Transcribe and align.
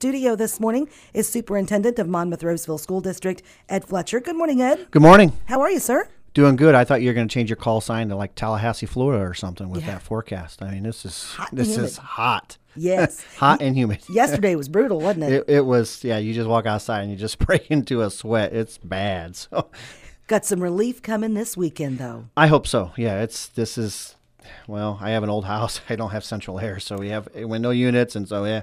studio 0.00 0.34
this 0.34 0.58
morning 0.58 0.88
is 1.12 1.28
Superintendent 1.28 1.98
of 1.98 2.08
Monmouth 2.08 2.42
Roseville 2.42 2.78
School 2.78 3.02
District, 3.02 3.42
Ed 3.68 3.84
Fletcher. 3.84 4.18
Good 4.18 4.34
morning, 4.34 4.62
Ed. 4.62 4.86
Good 4.90 5.02
morning. 5.02 5.34
How 5.44 5.60
are 5.60 5.70
you, 5.70 5.78
sir? 5.78 6.08
Doing 6.32 6.56
good. 6.56 6.74
I 6.74 6.84
thought 6.84 7.02
you 7.02 7.08
were 7.10 7.12
going 7.12 7.28
to 7.28 7.32
change 7.34 7.50
your 7.50 7.58
call 7.58 7.82
sign 7.82 8.08
to 8.08 8.16
like 8.16 8.34
Tallahassee, 8.34 8.86
Florida, 8.86 9.22
or 9.22 9.34
something 9.34 9.68
with 9.68 9.82
Yeah. 9.82 9.88
that 9.96 10.02
forecast. 10.02 10.62
I 10.62 10.70
mean, 10.70 10.84
this 10.84 11.04
is 11.04 11.24
Hot 11.34 11.50
this 11.52 11.76
is 11.76 11.98
hot, 11.98 12.56
Yes. 12.74 13.22
hot 13.36 13.60
and 13.60 13.76
humid. 13.76 14.00
Yesterday 14.08 14.54
was 14.54 14.70
brutal, 14.70 15.00
wasn't 15.02 15.24
it? 15.24 15.32
It, 15.34 15.44
it 15.48 15.66
was. 15.66 16.02
Yeah, 16.02 16.16
you 16.16 16.32
just 16.32 16.48
walk 16.48 16.64
outside 16.64 17.02
and 17.02 17.10
you 17.10 17.18
just 17.18 17.38
break 17.46 17.70
into 17.70 18.00
a 18.00 18.08
sweat. 18.08 18.54
It's 18.54 18.78
bad. 18.78 19.36
So 19.36 19.70
Got 20.28 20.46
some 20.46 20.62
relief 20.62 21.02
coming 21.02 21.34
this 21.34 21.58
weekend, 21.58 21.98
though. 21.98 22.24
I 22.38 22.46
hope 22.46 22.66
so. 22.66 22.92
Yeah, 22.96 23.20
it's 23.20 23.48
this 23.48 23.76
is. 23.76 24.14
Well, 24.66 24.96
I 25.02 25.10
have 25.10 25.24
an 25.24 25.28
old 25.28 25.44
house. 25.44 25.82
I 25.90 25.96
don't 25.96 26.12
have 26.12 26.24
central 26.24 26.58
air, 26.58 26.80
so 26.80 26.96
we 26.96 27.10
have 27.10 27.28
window 27.34 27.68
units, 27.68 28.16
and 28.16 28.26
so 28.26 28.46
yeah, 28.46 28.62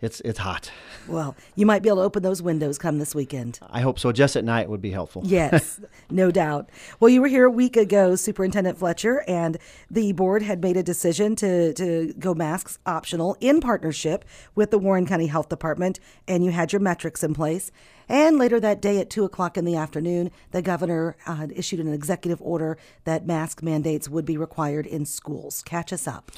it's 0.00 0.20
it's 0.20 0.38
hot. 0.38 0.70
Well, 1.08 1.34
you 1.56 1.66
might 1.66 1.82
be 1.82 1.88
able 1.88 1.98
to 1.98 2.02
open 2.02 2.22
those 2.22 2.40
windows 2.40 2.78
come 2.78 2.98
this 2.98 3.14
weekend. 3.14 3.58
I 3.68 3.80
hope 3.80 3.98
so. 3.98 4.12
Just 4.12 4.36
at 4.36 4.44
night 4.44 4.68
would 4.68 4.80
be 4.80 4.90
helpful. 4.90 5.22
Yes, 5.24 5.80
no 6.10 6.30
doubt. 6.30 6.70
Well, 7.00 7.08
you 7.08 7.20
were 7.20 7.28
here 7.28 7.44
a 7.44 7.50
week 7.50 7.76
ago, 7.76 8.14
Superintendent 8.14 8.78
Fletcher, 8.78 9.24
and 9.26 9.58
the 9.90 10.12
board 10.12 10.42
had 10.42 10.62
made 10.62 10.76
a 10.76 10.82
decision 10.82 11.34
to, 11.36 11.72
to 11.74 12.14
go 12.18 12.34
masks 12.34 12.78
optional 12.86 13.36
in 13.40 13.60
partnership 13.60 14.24
with 14.54 14.70
the 14.70 14.78
Warren 14.78 15.06
County 15.06 15.26
Health 15.26 15.48
Department, 15.48 15.98
and 16.28 16.44
you 16.44 16.52
had 16.52 16.72
your 16.72 16.80
metrics 16.80 17.24
in 17.24 17.34
place. 17.34 17.72
And 18.08 18.38
later 18.38 18.58
that 18.60 18.80
day 18.80 18.98
at 18.98 19.10
2 19.10 19.24
o'clock 19.24 19.56
in 19.56 19.64
the 19.64 19.76
afternoon, 19.76 20.30
the 20.50 20.62
governor 20.62 21.16
uh, 21.26 21.48
issued 21.54 21.80
an 21.80 21.92
executive 21.92 22.40
order 22.40 22.78
that 23.04 23.26
mask 23.26 23.62
mandates 23.62 24.08
would 24.08 24.24
be 24.24 24.36
required 24.36 24.86
in 24.86 25.04
schools. 25.04 25.62
Catch 25.62 25.92
us 25.92 26.06
up. 26.06 26.32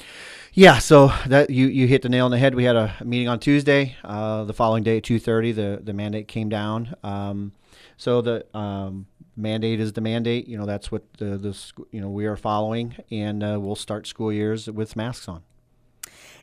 Yeah, 0.53 0.79
so 0.79 1.13
that 1.27 1.49
you, 1.49 1.67
you 1.67 1.87
hit 1.87 2.01
the 2.01 2.09
nail 2.09 2.25
on 2.25 2.31
the 2.31 2.37
head. 2.37 2.55
We 2.55 2.65
had 2.65 2.75
a 2.75 2.93
meeting 3.03 3.29
on 3.29 3.39
Tuesday. 3.39 3.95
Uh, 4.03 4.43
the 4.43 4.53
following 4.53 4.83
day 4.83 4.97
at 4.97 5.03
two 5.03 5.19
thirty, 5.19 5.51
the 5.51 5.79
the 5.81 5.93
mandate 5.93 6.27
came 6.27 6.49
down. 6.49 6.95
Um, 7.03 7.53
so 7.97 8.21
the 8.21 8.45
um, 8.57 9.07
mandate 9.35 9.79
is 9.79 9.93
the 9.93 10.01
mandate. 10.01 10.47
You 10.47 10.57
know 10.57 10.65
that's 10.65 10.91
what 10.91 11.03
the 11.17 11.37
the 11.37 11.57
you 11.91 12.01
know 12.01 12.09
we 12.09 12.25
are 12.25 12.35
following, 12.35 12.95
and 13.09 13.43
uh, 13.43 13.59
we'll 13.61 13.75
start 13.75 14.07
school 14.07 14.33
years 14.33 14.69
with 14.69 14.95
masks 14.95 15.27
on. 15.27 15.43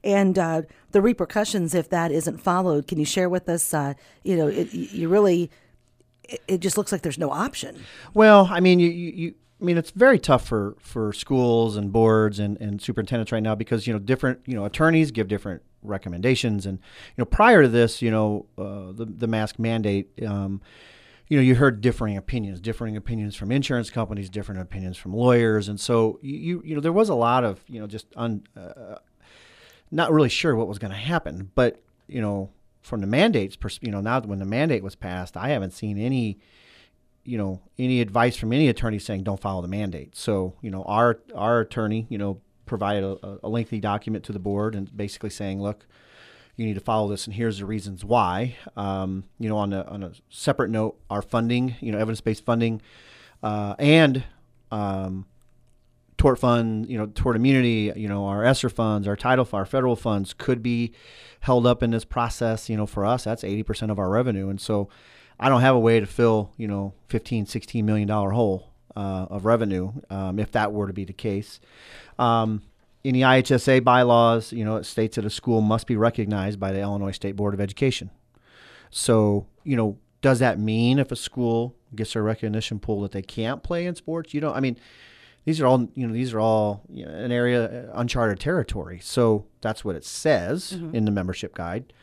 And 0.05 0.39
uh, 0.39 0.63
the 0.93 1.01
repercussions 1.03 1.75
if 1.75 1.89
that 1.91 2.13
isn't 2.13 2.39
followed. 2.39 2.87
Can 2.87 2.99
you 2.99 3.05
share 3.05 3.29
with 3.29 3.49
us? 3.49 3.73
Uh, 3.75 3.95
you 4.23 4.37
know, 4.37 4.49
it, 4.49 4.73
you 4.73 5.09
really, 5.09 5.51
it, 6.25 6.43
it 6.49 6.61
just 6.61 6.77
looks 6.77 6.93
like 6.93 7.03
there's 7.03 7.19
no 7.19 7.31
option. 7.31 7.85
Well, 8.15 8.49
I 8.51 8.61
mean, 8.61 8.81
you, 8.81 8.91
you, 8.91 9.35
I 9.61 9.65
mean, 9.65 9.77
it's 9.77 9.91
very 9.91 10.19
tough 10.19 10.47
for, 10.47 10.77
for 10.79 11.13
schools 11.13 11.77
and 11.77 11.93
boards 11.93 12.39
and, 12.39 12.57
and 12.61 12.81
superintendents 12.81 13.33
right 13.33 13.43
now 13.43 13.55
because 13.55 13.87
you 13.87 13.93
know 13.93 13.99
different 13.99 14.41
you 14.47 14.55
know 14.55 14.65
attorneys 14.65 15.11
give 15.11 15.29
different 15.29 15.63
recommendations 15.83 16.67
and 16.67 16.79
you 16.79 17.15
know 17.23 17.25
prior 17.25 17.62
to 17.62 17.69
this 17.69 18.03
you 18.03 18.11
know 18.11 18.47
uh, 18.59 18.93
the 18.93 19.05
the 19.05 19.27
mask 19.27 19.59
mandate 19.59 20.11
um, 20.27 20.61
you 21.29 21.37
know 21.37 21.43
you 21.43 21.55
heard 21.55 21.81
differing 21.81 22.17
opinions 22.17 22.61
differing 22.61 22.97
opinions 22.97 23.37
from 23.37 23.53
insurance 23.53 23.91
companies 23.91 24.29
different 24.29 24.61
opinions 24.61 24.97
from 24.97 25.12
lawyers 25.12 25.69
and 25.69 25.79
so 25.79 26.19
you 26.23 26.37
you, 26.37 26.62
you 26.65 26.75
know 26.75 26.81
there 26.81 26.93
was 26.93 27.09
a 27.09 27.15
lot 27.15 27.45
of 27.45 27.62
you 27.69 27.81
know 27.81 27.87
just 27.87 28.07
un, 28.17 28.43
uh, 28.57 28.97
not 29.91 30.12
really 30.12 30.28
sure 30.28 30.55
what 30.55 30.69
was 30.69 30.78
going 30.78 30.91
to 30.91 30.97
happen 30.97 31.50
but 31.55 31.81
you 32.06 32.20
know 32.20 32.50
from 32.81 33.00
the 33.00 33.06
mandates 33.06 33.56
pers- 33.56 33.78
you 33.83 33.91
know 33.91 34.00
now 34.00 34.20
when 34.20 34.39
the 34.39 34.44
mandate 34.44 34.83
was 34.83 34.94
passed 34.94 35.36
I 35.36 35.48
haven't 35.50 35.72
seen 35.72 35.98
any 35.98 36.39
you 37.28 37.36
know 37.36 37.61
any 37.78 38.00
advice 38.00 38.36
from 38.36 38.55
any 38.55 38.69
attorney 38.69 38.98
saying 38.98 39.22
don't 39.22 39.41
follow 39.41 39.61
the 39.61 39.69
mandate. 39.69 40.16
So 40.16 40.55
you 40.62 40.70
know 40.70 40.83
our 40.84 41.20
our 41.34 41.61
attorney 41.61 42.06
you 42.09 42.16
know 42.16 42.41
provided 42.64 43.05
a, 43.05 43.39
a 43.42 43.48
lengthy 43.48 43.81
document 43.81 44.25
to 44.25 44.33
the 44.33 44.39
board 44.39 44.75
and 44.75 44.94
basically 44.97 45.31
saying 45.31 45.61
look 45.61 45.86
you 46.56 46.64
need 46.64 46.75
to 46.75 46.81
follow 46.81 47.09
this 47.09 47.27
and 47.27 47.34
here's 47.34 47.59
the 47.59 47.66
reasons 47.66 48.05
why. 48.05 48.56
Um, 48.77 49.25
you 49.39 49.50
know 49.50 49.59
on 49.59 49.75
a 49.75 49.83
on 49.83 50.03
a 50.03 50.12
separate 50.31 50.70
note 50.70 50.98
our 51.11 51.20
funding 51.20 51.77
you 51.81 51.93
know 51.93 51.98
evidence 51.98 52.22
based 52.22 52.47
funding 52.47 52.81
uh, 53.43 53.75
and 53.78 54.25
um, 54.71 55.27
tort 56.19 56.39
fund, 56.39 56.91
you 56.91 56.99
know, 56.99 57.06
tort 57.06 57.37
immunity, 57.37 57.93
you 57.97 58.09
know, 58.09 58.27
our 58.27 58.45
ESSER 58.45 58.69
funds, 58.69 59.09
our 59.09 59.17
title, 59.17 59.49
our 59.53 59.65
federal 59.65 59.97
funds 59.97 60.34
could 60.34 60.62
be 60.62 60.93
held 61.41 61.67
up 61.67 61.83
in 61.83 61.93
this 61.93 62.05
process. 62.05 62.69
You 62.69 62.77
know, 62.77 62.87
for 62.87 63.06
us, 63.06 63.25
that's 63.25 63.43
80% 63.43 63.91
of 63.91 63.99
our 63.99 64.11
revenue. 64.11 64.49
And 64.51 64.61
so 64.61 64.89
I 65.41 65.49
don't 65.49 65.62
have 65.62 65.77
a 65.77 65.81
way 65.81 66.01
to 66.01 66.07
fill, 66.07 66.53
you 66.57 66.69
know, 66.69 66.93
15, 67.09 67.47
16 67.47 67.87
million 67.87 68.09
dollar 68.09 68.33
hole 68.33 68.73
uh, 68.97 69.27
of 69.31 69.47
revenue 69.47 69.93
um, 70.11 70.39
if 70.39 70.51
that 70.53 70.73
were 70.73 70.89
to 70.89 70.93
be 70.93 71.05
the 71.05 71.12
case. 71.12 71.61
Um, 72.19 72.62
in 73.05 73.15
the 73.15 73.23
IHSA 73.23 73.84
bylaws, 73.84 74.53
you 74.53 74.65
know, 74.65 74.77
it 74.77 74.84
states 74.84 75.17
that 75.17 75.25
a 75.25 75.31
school 75.31 75.61
must 75.61 75.87
be 75.87 75.97
recognized 75.97 76.59
by 76.59 76.73
the 76.73 76.81
Illinois 76.81 77.12
State 77.12 77.37
Board 77.37 77.55
of 77.55 77.61
Education. 77.61 78.11
So, 78.91 79.47
you 79.62 79.77
know, 79.77 79.99
does 80.21 80.41
that 80.41 80.59
mean 80.59 80.99
if 80.99 81.12
a 81.12 81.17
school 81.17 81.77
gets 81.95 82.17
a 82.17 82.23
recognition 82.23 82.81
pool 82.81 83.03
that 83.03 83.12
they 83.12 83.23
can't 83.23 83.62
play 83.62 83.87
in 83.87 83.95
sports? 83.95 84.34
You 84.34 84.41
know, 84.41 84.53
I 84.53 84.59
mean, 84.59 84.77
these 85.48 85.62
are 85.62 85.66
all 85.66 85.88
you 85.94 86.06
know 86.06 86.12
these 86.12 86.34
are 86.34 86.41
all 86.41 86.82
you 86.92 87.06
know, 87.06 87.10
an 87.10 87.32
area 87.32 87.88
uh, 87.88 87.92
uncharted 87.94 88.38
territory. 88.38 89.00
So 89.03 89.47
that's 89.62 89.82
what 89.82 89.97
it 89.97 90.04
says 90.04 90.72
in 90.92 91.06
the 91.06 91.10
membership 91.10 91.54
guide. 91.54 91.94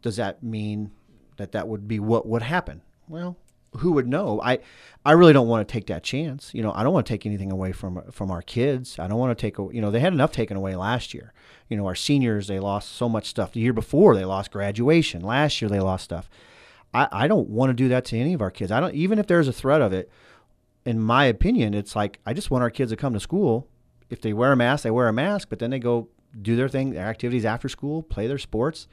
Does 0.00 0.16
that 0.16 0.42
mean 0.42 0.92
that 1.36 1.52
that 1.52 1.68
would 1.68 1.86
be 1.86 2.00
what 2.00 2.26
would 2.26 2.40
happen? 2.40 2.80
Well 3.06 3.36
who 3.76 3.92
would 3.92 4.08
know? 4.08 4.40
I 4.42 4.60
i 5.04 5.12
really 5.12 5.34
don't 5.34 5.48
want 5.48 5.68
to 5.68 5.70
take 5.70 5.86
that 5.88 6.02
chance. 6.02 6.54
You 6.54 6.62
know 6.62 6.72
i 6.74 6.82
don't 6.82 6.94
want 6.94 7.04
to 7.06 7.12
take 7.12 7.26
anything 7.26 7.52
away 7.52 7.72
from 7.72 8.10
from 8.10 8.30
our 8.30 8.40
kids. 8.40 8.98
I 8.98 9.06
don't 9.06 9.18
want 9.18 9.36
to 9.36 9.40
take 9.40 9.58
you 9.58 9.82
know 9.82 9.90
they 9.90 10.00
had 10.00 10.14
enough 10.14 10.32
taken 10.32 10.56
away 10.56 10.74
last 10.74 11.12
year. 11.12 11.34
You 11.68 11.76
know 11.76 11.84
our 11.84 11.94
seniors 11.94 12.46
they 12.46 12.58
lost 12.58 12.92
so 12.92 13.06
much 13.06 13.26
stuff. 13.26 13.52
The 13.52 13.60
year 13.60 13.74
before 13.74 14.14
they 14.14 14.24
lost 14.24 14.50
graduation. 14.50 15.20
Last 15.20 15.60
year 15.60 15.68
they 15.68 15.80
lost 15.80 16.04
stuff. 16.04 16.30
I 16.94 17.06
i 17.12 17.28
don't 17.28 17.50
want 17.50 17.68
to 17.68 17.74
do 17.74 17.88
that 17.90 18.06
to 18.06 18.16
any 18.16 18.32
of 18.32 18.40
our 18.40 18.50
kids. 18.50 18.72
I 18.72 18.80
don't 18.80 18.94
even 18.94 19.18
if 19.18 19.26
there's 19.26 19.46
a 19.46 19.52
threat 19.52 19.82
of 19.82 19.92
it 19.92 20.10
in 20.88 20.98
my 20.98 21.26
opinion, 21.26 21.74
it's 21.74 21.94
like 21.94 22.18
I 22.24 22.32
just 22.32 22.50
want 22.50 22.62
our 22.62 22.70
kids 22.70 22.90
to 22.92 22.96
come 22.96 23.12
to 23.12 23.20
school. 23.20 23.68
If 24.08 24.22
they 24.22 24.32
wear 24.32 24.52
a 24.52 24.56
mask, 24.56 24.84
they 24.84 24.90
wear 24.90 25.06
a 25.06 25.12
mask, 25.12 25.48
but 25.50 25.58
then 25.58 25.68
they 25.68 25.78
go 25.78 26.08
do 26.40 26.56
their 26.56 26.68
thing, 26.68 26.92
their 26.92 27.06
activities 27.06 27.44
after 27.44 27.68
school, 27.68 28.02
play 28.02 28.26
their 28.26 28.38
sports. 28.38 28.88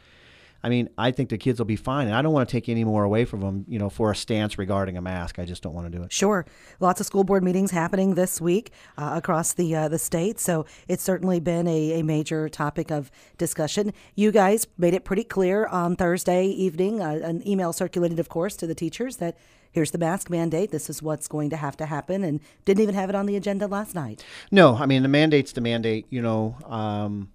I 0.65 0.69
mean, 0.69 0.89
I 0.97 1.11
think 1.11 1.29
the 1.29 1.37
kids 1.37 1.59
will 1.59 1.67
be 1.67 1.75
fine, 1.75 2.07
and 2.07 2.15
I 2.15 2.23
don't 2.23 2.33
want 2.33 2.49
to 2.49 2.51
take 2.51 2.69
any 2.69 2.83
more 2.83 3.03
away 3.03 3.23
from 3.23 3.41
them, 3.41 3.65
you 3.67 3.77
know, 3.77 3.87
for 3.87 4.09
a 4.09 4.15
stance 4.15 4.57
regarding 4.57 4.97
a 4.97 5.01
mask. 5.01 5.37
I 5.37 5.45
just 5.45 5.61
don't 5.61 5.75
want 5.75 5.91
to 5.91 5.95
do 5.95 6.03
it. 6.03 6.11
Sure, 6.11 6.43
lots 6.79 6.99
of 6.99 7.05
school 7.05 7.23
board 7.23 7.43
meetings 7.43 7.69
happening 7.69 8.15
this 8.15 8.41
week 8.41 8.71
uh, 8.97 9.11
across 9.13 9.53
the 9.53 9.75
uh, 9.75 9.87
the 9.89 9.99
state, 9.99 10.39
so 10.39 10.65
it's 10.87 11.03
certainly 11.03 11.39
been 11.39 11.67
a, 11.67 11.99
a 11.99 12.03
major 12.03 12.49
topic 12.49 12.89
of 12.89 13.11
discussion. 13.37 13.93
You 14.15 14.31
guys 14.31 14.65
made 14.75 14.95
it 14.95 15.05
pretty 15.05 15.23
clear 15.23 15.67
on 15.67 15.95
Thursday 15.95 16.47
evening, 16.47 16.99
uh, 16.99 17.19
an 17.23 17.47
email 17.47 17.71
circulated, 17.71 18.17
of 18.17 18.29
course, 18.29 18.55
to 18.55 18.65
the 18.65 18.73
teachers 18.73 19.17
that 19.17 19.37
here's 19.71 19.91
the 19.91 19.99
mask 19.99 20.31
mandate. 20.31 20.71
This 20.71 20.89
is 20.89 20.99
what's 20.99 21.27
going 21.27 21.51
to 21.51 21.57
have 21.57 21.77
to 21.77 21.85
happen, 21.85 22.23
and 22.23 22.39
didn't 22.65 22.81
even 22.81 22.95
have 22.95 23.09
it 23.09 23.15
on 23.15 23.27
the 23.27 23.35
agenda 23.35 23.67
last 23.67 23.93
night. 23.93 24.25
No, 24.49 24.75
I 24.75 24.87
mean 24.87 25.03
the 25.03 25.09
mandate's 25.09 25.51
the 25.51 25.61
mandate, 25.61 26.07
you 26.09 26.23
know, 26.23 26.57
um, 26.65 27.29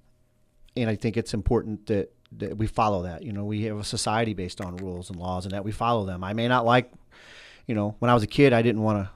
and 0.76 0.90
I 0.90 0.96
think 0.96 1.16
it's 1.16 1.32
important 1.32 1.86
that, 1.86 2.12
that 2.38 2.56
we 2.56 2.66
follow 2.66 3.02
that. 3.02 3.22
You 3.22 3.32
know, 3.32 3.44
we 3.44 3.62
have 3.64 3.78
a 3.78 3.84
society 3.84 4.34
based 4.34 4.60
on 4.60 4.76
rules 4.76 5.10
and 5.10 5.18
laws, 5.18 5.44
and 5.44 5.52
that 5.52 5.64
we 5.64 5.72
follow 5.72 6.04
them. 6.04 6.22
I 6.22 6.32
may 6.32 6.48
not 6.48 6.64
like, 6.64 6.90
you 7.66 7.74
know, 7.74 7.96
when 7.98 8.10
I 8.10 8.14
was 8.14 8.22
a 8.22 8.28
kid, 8.28 8.52
I 8.52 8.62
didn't 8.62 8.82
want 8.82 9.04
to 9.04 9.10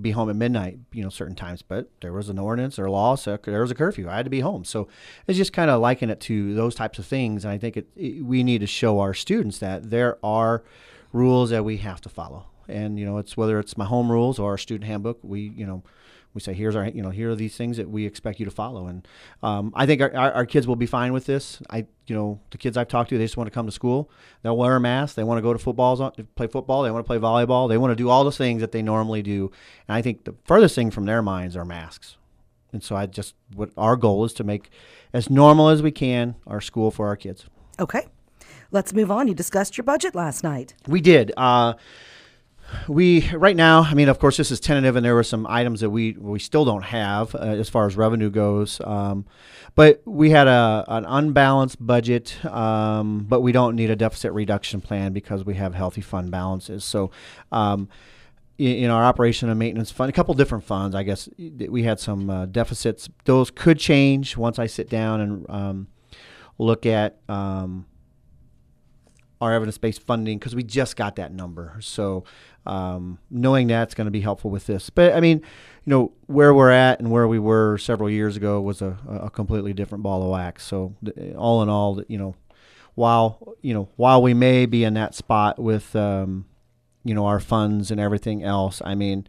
be 0.00 0.10
home 0.10 0.30
at 0.30 0.36
midnight, 0.36 0.78
you 0.92 1.02
know, 1.02 1.10
certain 1.10 1.34
times, 1.34 1.60
but 1.60 1.88
there 2.00 2.12
was 2.12 2.28
an 2.28 2.38
ordinance 2.38 2.78
or 2.78 2.88
law, 2.88 3.14
so 3.14 3.36
there 3.44 3.60
was 3.60 3.70
a 3.70 3.74
curfew. 3.74 4.08
I 4.08 4.16
had 4.16 4.24
to 4.24 4.30
be 4.30 4.40
home. 4.40 4.64
So 4.64 4.88
it's 5.26 5.36
just 5.36 5.52
kind 5.52 5.70
of 5.70 5.80
liken 5.80 6.08
it 6.08 6.18
to 6.20 6.54
those 6.54 6.74
types 6.74 6.98
of 6.98 7.06
things. 7.06 7.44
And 7.44 7.52
I 7.52 7.58
think 7.58 7.76
it, 7.76 7.86
it, 7.94 8.24
we 8.24 8.42
need 8.42 8.62
to 8.62 8.66
show 8.66 9.00
our 9.00 9.12
students 9.12 9.58
that 9.58 9.90
there 9.90 10.18
are 10.24 10.62
rules 11.12 11.50
that 11.50 11.64
we 11.64 11.76
have 11.78 12.00
to 12.02 12.08
follow. 12.08 12.46
And, 12.68 12.98
you 12.98 13.04
know, 13.04 13.18
it's 13.18 13.36
whether 13.36 13.58
it's 13.58 13.76
my 13.76 13.84
home 13.84 14.10
rules 14.10 14.38
or 14.38 14.52
our 14.52 14.58
student 14.58 14.88
handbook, 14.88 15.18
we, 15.22 15.40
you 15.40 15.66
know, 15.66 15.82
we 16.34 16.40
say 16.40 16.54
here's 16.54 16.74
our 16.74 16.88
you 16.88 17.02
know 17.02 17.10
here 17.10 17.30
are 17.30 17.34
these 17.34 17.56
things 17.56 17.76
that 17.76 17.88
we 17.88 18.06
expect 18.06 18.38
you 18.38 18.44
to 18.44 18.50
follow. 18.50 18.86
And 18.86 19.06
um, 19.42 19.72
i 19.74 19.86
think 19.86 20.00
our, 20.00 20.14
our, 20.14 20.32
our 20.32 20.46
kids 20.46 20.66
will 20.66 20.76
be 20.76 20.86
fine 20.86 21.12
with 21.12 21.26
this. 21.26 21.60
I 21.70 21.86
you 22.06 22.16
know 22.16 22.40
the 22.50 22.58
kids 22.58 22.76
i've 22.76 22.88
talked 22.88 23.10
to 23.10 23.18
they 23.18 23.24
just 23.24 23.36
want 23.36 23.48
to 23.48 23.54
come 23.54 23.66
to 23.66 23.72
school. 23.72 24.10
They'll 24.42 24.56
wear 24.56 24.76
a 24.76 24.80
mask. 24.80 25.14
They 25.14 25.24
want 25.24 25.38
to 25.38 25.42
go 25.42 25.52
to 25.52 25.58
footballs 25.58 26.00
play 26.34 26.46
football. 26.46 26.82
They 26.82 26.90
want 26.90 27.04
to 27.04 27.06
play 27.06 27.18
volleyball. 27.18 27.68
They 27.68 27.78
want 27.78 27.90
to 27.90 27.96
do 27.96 28.08
all 28.08 28.24
the 28.24 28.32
things 28.32 28.60
that 28.60 28.72
they 28.72 28.82
normally 28.82 29.22
do. 29.22 29.50
And 29.88 29.94
i 29.94 30.02
think 30.02 30.24
the 30.24 30.34
furthest 30.44 30.74
thing 30.74 30.90
from 30.90 31.04
their 31.04 31.22
minds 31.22 31.56
are 31.56 31.64
masks. 31.64 32.16
And 32.72 32.82
so 32.82 32.96
i 32.96 33.06
just 33.06 33.34
what 33.54 33.70
our 33.76 33.96
goal 33.96 34.24
is 34.24 34.32
to 34.34 34.44
make 34.44 34.70
as 35.12 35.28
normal 35.28 35.68
as 35.68 35.82
we 35.82 35.90
can 35.90 36.36
our 36.46 36.60
school 36.60 36.90
for 36.90 37.06
our 37.06 37.16
kids. 37.16 37.46
Okay, 37.78 38.06
let's 38.70 38.92
move 38.92 39.10
on. 39.10 39.28
You 39.28 39.34
discussed 39.34 39.76
your 39.76 39.84
budget 39.84 40.14
last 40.14 40.42
night. 40.42 40.74
We 40.86 41.00
did. 41.00 41.32
Uh, 41.36 41.74
we 42.88 43.28
right 43.30 43.56
now. 43.56 43.82
I 43.82 43.94
mean, 43.94 44.08
of 44.08 44.18
course, 44.18 44.36
this 44.36 44.50
is 44.50 44.60
tentative, 44.60 44.96
and 44.96 45.04
there 45.04 45.14
were 45.14 45.22
some 45.22 45.46
items 45.48 45.80
that 45.80 45.90
we 45.90 46.12
we 46.12 46.38
still 46.38 46.64
don't 46.64 46.84
have 46.84 47.34
uh, 47.34 47.38
as 47.38 47.68
far 47.68 47.86
as 47.86 47.96
revenue 47.96 48.30
goes. 48.30 48.80
Um, 48.82 49.24
but 49.74 50.02
we 50.04 50.30
had 50.30 50.46
a 50.46 50.84
an 50.88 51.04
unbalanced 51.04 51.84
budget, 51.84 52.44
um, 52.44 53.26
but 53.28 53.40
we 53.40 53.52
don't 53.52 53.76
need 53.76 53.90
a 53.90 53.96
deficit 53.96 54.32
reduction 54.32 54.80
plan 54.80 55.12
because 55.12 55.44
we 55.44 55.54
have 55.54 55.74
healthy 55.74 56.00
fund 56.00 56.30
balances. 56.30 56.84
So. 56.84 57.10
Um, 57.50 57.88
in 58.58 58.90
our 58.90 59.02
operation 59.02 59.48
and 59.48 59.58
maintenance 59.58 59.90
fund, 59.90 60.08
a 60.08 60.12
couple 60.12 60.34
different 60.34 60.62
funds, 60.62 60.94
I 60.94 61.02
guess 61.02 61.28
we 61.38 61.82
had 61.82 61.98
some 61.98 62.30
uh, 62.30 62.46
deficits. 62.46 63.08
Those 63.24 63.50
could 63.50 63.78
change 63.78 64.36
once 64.36 64.58
I 64.58 64.66
sit 64.66 64.88
down 64.88 65.20
and 65.20 65.46
um, 65.50 65.86
look 66.58 66.86
at 66.86 67.18
um, 67.28 67.86
our 69.42 69.52
evidence-based 69.52 70.00
funding 70.00 70.38
because 70.38 70.54
we 70.54 70.62
just 70.62 70.96
got 70.96 71.16
that 71.16 71.32
number. 71.32 71.76
So 71.80 72.22
um, 72.64 73.18
knowing 73.28 73.66
that's 73.66 73.92
going 73.92 74.04
to 74.04 74.12
be 74.12 74.20
helpful 74.20 74.52
with 74.52 74.66
this. 74.66 74.88
But 74.88 75.14
I 75.14 75.20
mean, 75.20 75.38
you 75.38 75.90
know, 75.90 76.12
where 76.26 76.54
we're 76.54 76.70
at 76.70 77.00
and 77.00 77.10
where 77.10 77.26
we 77.26 77.40
were 77.40 77.76
several 77.76 78.08
years 78.08 78.36
ago 78.36 78.60
was 78.60 78.82
a, 78.82 78.96
a 79.08 79.30
completely 79.30 79.72
different 79.72 80.04
ball 80.04 80.22
of 80.22 80.28
wax. 80.28 80.64
So 80.64 80.94
all 81.36 81.60
in 81.64 81.68
all, 81.68 82.00
you 82.06 82.18
know, 82.18 82.36
while 82.94 83.56
you 83.62 83.74
know 83.74 83.88
while 83.96 84.22
we 84.22 84.32
may 84.32 84.66
be 84.66 84.84
in 84.84 84.94
that 84.94 85.14
spot 85.14 85.58
with 85.58 85.96
um, 85.96 86.44
you 87.02 87.14
know 87.14 87.26
our 87.26 87.40
funds 87.40 87.90
and 87.90 88.00
everything 88.00 88.44
else, 88.44 88.80
I 88.84 88.94
mean, 88.94 89.26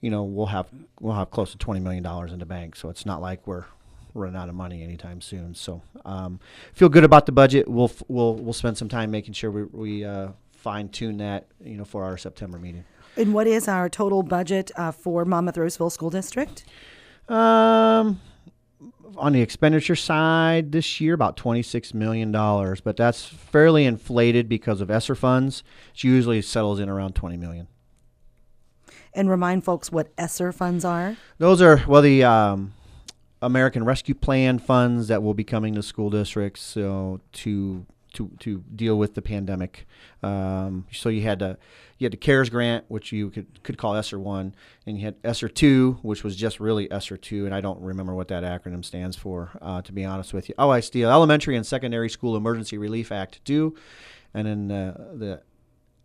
you 0.00 0.10
know, 0.10 0.22
we'll 0.22 0.46
have 0.46 0.68
we'll 1.00 1.14
have 1.14 1.32
close 1.32 1.50
to 1.50 1.58
twenty 1.58 1.80
million 1.80 2.04
dollars 2.04 2.32
in 2.32 2.38
the 2.38 2.46
bank. 2.46 2.76
So 2.76 2.90
it's 2.90 3.04
not 3.04 3.20
like 3.20 3.44
we're 3.44 3.64
running 4.18 4.36
out 4.36 4.48
of 4.48 4.54
money 4.54 4.82
anytime 4.82 5.20
soon. 5.20 5.54
So 5.54 5.82
um, 6.04 6.40
feel 6.74 6.88
good 6.88 7.04
about 7.04 7.26
the 7.26 7.32
budget. 7.32 7.68
We'll 7.68 7.90
we'll 8.08 8.34
we'll 8.34 8.52
spend 8.52 8.76
some 8.76 8.88
time 8.88 9.10
making 9.10 9.34
sure 9.34 9.50
we 9.50 9.64
we 9.64 10.04
uh, 10.04 10.28
fine 10.52 10.88
tune 10.88 11.18
that 11.18 11.46
you 11.64 11.76
know 11.76 11.84
for 11.84 12.04
our 12.04 12.18
September 12.18 12.58
meeting. 12.58 12.84
And 13.16 13.34
what 13.34 13.46
is 13.46 13.66
our 13.66 13.88
total 13.88 14.22
budget 14.22 14.70
uh, 14.76 14.92
for 14.92 15.24
Monmouth 15.24 15.58
Roseville 15.58 15.90
School 15.90 16.10
District? 16.10 16.64
Um, 17.28 18.20
on 19.16 19.32
the 19.32 19.40
expenditure 19.40 19.96
side 19.96 20.72
this 20.72 21.00
year, 21.00 21.14
about 21.14 21.36
$26 21.36 21.92
million, 21.94 22.30
but 22.30 22.96
that's 22.96 23.24
fairly 23.24 23.84
inflated 23.84 24.48
because 24.48 24.80
of 24.80 24.90
ESSER 24.90 25.14
funds. 25.14 25.62
It 25.94 26.04
usually 26.04 26.40
settles 26.42 26.78
in 26.78 26.88
around 26.88 27.14
20 27.14 27.36
million. 27.36 27.66
And 29.12 29.28
remind 29.28 29.64
folks 29.64 29.90
what 29.90 30.12
ESSER 30.16 30.52
funds 30.52 30.84
are. 30.84 31.16
Those 31.38 31.60
are, 31.60 31.82
well, 31.88 32.02
the 32.02 32.22
um, 32.22 32.72
American 33.40 33.84
Rescue 33.84 34.14
Plan 34.14 34.58
funds 34.58 35.08
that 35.08 35.22
will 35.22 35.34
be 35.34 35.44
coming 35.44 35.74
to 35.74 35.82
school 35.82 36.10
districts 36.10 36.60
so 36.60 37.20
to 37.32 37.86
to 38.14 38.30
to 38.40 38.64
deal 38.74 38.96
with 38.96 39.14
the 39.14 39.22
pandemic. 39.22 39.86
Um, 40.22 40.86
so 40.92 41.08
you 41.08 41.22
had 41.22 41.38
to 41.40 41.58
you 41.98 42.04
had 42.04 42.12
the 42.12 42.16
CARES 42.16 42.48
grant, 42.50 42.84
which 42.88 43.12
you 43.12 43.30
could 43.30 43.62
could 43.62 43.78
call 43.78 43.94
ESSER 43.94 44.18
one, 44.18 44.54
and 44.86 44.98
you 44.98 45.04
had 45.04 45.16
ESSER 45.24 45.48
two, 45.48 45.98
which 46.02 46.24
was 46.24 46.36
just 46.36 46.60
really 46.60 46.90
ESSER 46.90 47.16
two, 47.16 47.46
and 47.46 47.54
I 47.54 47.60
don't 47.60 47.80
remember 47.80 48.14
what 48.14 48.28
that 48.28 48.44
acronym 48.44 48.84
stands 48.84 49.16
for, 49.16 49.50
uh, 49.60 49.82
to 49.82 49.92
be 49.92 50.04
honest 50.04 50.32
with 50.32 50.48
you. 50.48 50.54
Oh, 50.58 50.70
I 50.70 50.80
steal 50.80 51.10
Elementary 51.10 51.56
and 51.56 51.66
Secondary 51.66 52.08
School 52.08 52.36
Emergency 52.36 52.78
Relief 52.78 53.12
Act 53.12 53.44
two, 53.44 53.76
and 54.34 54.46
then 54.46 54.70
uh, 54.70 55.12
the 55.14 55.42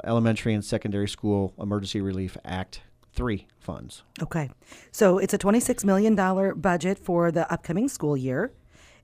Elementary 0.04 0.54
and 0.54 0.66
Secondary 0.66 1.08
School 1.08 1.54
Emergency 1.60 2.02
Relief 2.02 2.38
Act 2.44 2.82
three 3.14 3.48
funds. 3.60 4.04
Okay, 4.22 4.50
so 4.92 5.18
it's 5.18 5.34
a 5.34 5.38
twenty-six 5.38 5.84
million 5.86 6.16
dollar 6.16 6.54
budget 6.56 7.00
for 7.00 7.32
the 7.32 7.52
upcoming 7.52 7.88
school 7.88 8.18
year. 8.18 8.52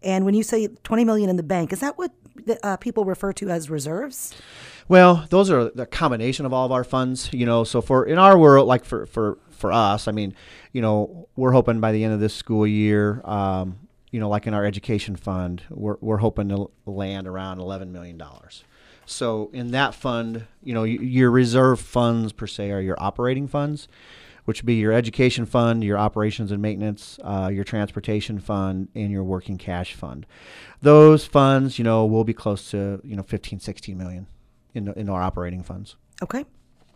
And 0.01 0.23
when 0.23 0.33
you 0.33 0.44
say 0.44 0.67
20 0.67 1.03
million 1.03 1.29
in 1.29 1.35
the 1.35 1.44
bank, 1.44 1.73
is 1.73 1.81
that 1.81 1.97
what 1.97 2.11
uh, 2.63 2.77
people 2.77 3.03
refer 3.03 3.33
to 3.33 3.50
as 3.50 3.69
reserves? 3.69 4.33
Well, 4.88 5.25
those 5.29 5.50
are 5.51 5.69
the 5.69 5.85
combination 5.85 6.45
of 6.45 6.53
all 6.53 6.65
of 6.65 6.71
our 6.71 6.83
funds, 6.83 7.29
you 7.33 7.45
know. 7.45 7.63
So 7.63 7.81
for 7.81 8.06
in 8.06 8.17
our 8.17 8.38
world, 8.38 8.67
like 8.67 8.85
for 8.85 9.06
for 9.06 9.38
for 9.51 9.71
us, 9.71 10.07
I 10.07 10.11
mean, 10.11 10.33
you 10.71 10.81
know, 10.81 11.27
we're 11.35 11.51
hoping 11.51 11.79
by 11.79 11.91
the 11.91 12.03
end 12.03 12.13
of 12.13 12.19
this 12.19 12.33
school 12.33 12.65
year, 12.65 13.21
um, 13.25 13.77
you 14.09 14.19
know, 14.19 14.29
like 14.29 14.47
in 14.47 14.53
our 14.53 14.65
education 14.65 15.15
fund, 15.15 15.63
we're 15.69 15.97
we're 16.01 16.17
hoping 16.17 16.50
to 16.50 16.71
land 16.85 17.27
around 17.27 17.59
11 17.59 17.91
million 17.91 18.17
dollars. 18.17 18.63
So 19.09 19.50
in 19.53 19.71
that 19.71 19.95
fund, 19.95 20.45
you 20.63 20.73
know, 20.73 20.83
your 20.83 21.31
reserve 21.31 21.79
funds 21.79 22.31
per 22.31 22.47
se 22.47 22.71
are 22.71 22.81
your 22.81 23.01
operating 23.01 23.47
funds 23.47 23.88
which 24.50 24.63
would 24.63 24.65
be 24.65 24.77
your 24.77 24.91
education 24.91 25.45
fund, 25.45 25.83
your 25.83 25.95
operations 25.95 26.51
and 26.51 26.59
maintenance, 26.59 27.19
uh, 27.23 27.51
your 27.53 27.63
transportation 27.63 28.39
fund, 28.39 28.88
and 28.95 29.11
your 29.11 29.23
working 29.23 29.59
cash 29.59 29.94
fund. 29.94 30.25
Those 30.81 31.23
funds, 31.23 31.77
you 31.77 31.83
know, 31.83 32.03
will 32.07 32.23
be 32.23 32.33
close 32.33 32.71
to 32.71 33.00
you 33.03 33.15
know 33.15 33.21
15, 33.21 33.59
16 33.59 33.95
million 33.95 34.25
in 34.73 34.91
in 34.94 35.07
our 35.07 35.21
operating 35.21 35.61
funds. 35.61 35.97
Okay. 36.23 36.45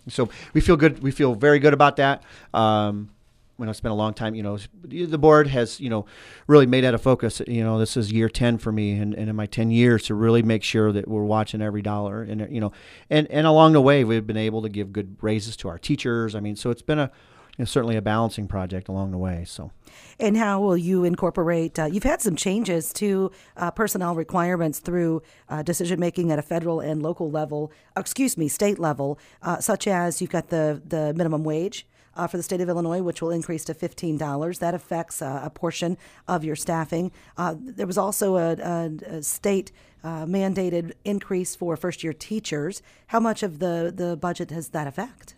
So 0.09 0.29
we 0.55 0.61
feel 0.61 0.75
good. 0.75 1.03
We 1.03 1.11
feel 1.11 1.35
very 1.35 1.59
good 1.59 1.75
about 1.75 1.97
that. 1.97 2.23
Um, 2.55 3.11
when 3.57 3.69
I 3.69 3.71
spent 3.71 3.91
a 3.91 3.95
long 3.95 4.13
time, 4.13 4.33
you 4.35 4.43
know, 4.43 4.57
the 4.83 5.17
board 5.17 5.47
has, 5.47 5.79
you 5.79 5.89
know, 5.89 6.05
really 6.47 6.65
made 6.65 6.83
that 6.83 6.93
a 6.93 6.97
focus. 6.97 7.41
You 7.47 7.63
know, 7.63 7.77
this 7.77 7.95
is 7.95 8.11
year 8.11 8.27
10 8.27 8.57
for 8.57 8.71
me 8.71 8.97
and, 8.97 9.13
and 9.13 9.29
in 9.29 9.35
my 9.35 9.45
10 9.45 9.69
years 9.69 10.03
to 10.03 10.15
really 10.15 10.41
make 10.41 10.63
sure 10.63 10.91
that 10.91 11.07
we're 11.07 11.23
watching 11.23 11.61
every 11.61 11.81
dollar 11.81 12.23
and, 12.23 12.51
you 12.51 12.59
know, 12.59 12.71
and, 13.09 13.27
and 13.29 13.45
along 13.45 13.73
the 13.73 13.81
way, 13.81 14.03
we've 14.03 14.25
been 14.25 14.37
able 14.37 14.61
to 14.63 14.69
give 14.69 14.91
good 14.91 15.17
raises 15.21 15.55
to 15.57 15.67
our 15.67 15.77
teachers. 15.77 16.35
I 16.35 16.39
mean, 16.39 16.55
so 16.55 16.71
it's 16.71 16.81
been 16.81 16.99
a, 16.99 17.11
you 17.57 17.61
know, 17.61 17.65
certainly 17.65 17.95
a 17.95 18.01
balancing 18.01 18.47
project 18.47 18.87
along 18.87 19.11
the 19.11 19.17
way. 19.19 19.45
So, 19.45 19.71
and 20.19 20.35
how 20.35 20.59
will 20.59 20.77
you 20.77 21.03
incorporate? 21.03 21.77
Uh, 21.77 21.85
you've 21.85 22.03
had 22.03 22.21
some 22.21 22.35
changes 22.35 22.91
to 22.93 23.31
uh, 23.55 23.69
personnel 23.69 24.15
requirements 24.15 24.79
through 24.79 25.21
uh, 25.49 25.61
decision 25.61 25.99
making 25.99 26.31
at 26.31 26.39
a 26.39 26.41
federal 26.41 26.79
and 26.79 27.03
local 27.03 27.29
level. 27.29 27.71
excuse 27.95 28.35
me, 28.35 28.47
state 28.47 28.79
level, 28.79 29.19
uh, 29.43 29.59
such 29.59 29.87
as 29.87 30.19
you've 30.19 30.31
got 30.31 30.49
the 30.49 30.81
the 30.83 31.13
minimum 31.13 31.43
wage. 31.43 31.85
Uh, 32.15 32.27
for 32.27 32.37
the 32.37 32.43
state 32.43 32.61
of 32.61 32.69
Illinois, 32.69 33.01
which 33.01 33.23
will 33.23 33.31
increase 33.31 33.65
to 33.65 33.73
$15. 33.73 34.59
That 34.59 34.75
affects 34.75 35.19
uh, 35.19 35.41
a 35.43 35.49
portion 35.49 35.97
of 36.27 36.43
your 36.43 36.55
staffing. 36.55 37.11
there 37.37 37.87
was 37.87 37.97
also 37.97 38.37
a, 38.37 38.53
a, 38.53 38.91
a 39.17 39.23
state 39.23 39.71
mandated 40.03 40.91
increase 41.03 41.55
for 41.55 41.75
first 41.75 42.03
year 42.03 42.13
teachers. 42.13 42.83
How 43.07 43.19
much 43.19 43.41
of 43.41 43.57
the, 43.57 43.91
the 43.95 44.15
budget 44.15 44.49
does 44.49 44.69
that 44.69 44.85
affect? 44.85 45.33